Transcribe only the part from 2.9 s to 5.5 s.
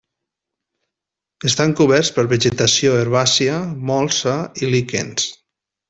herbàcia, molsa i líquens.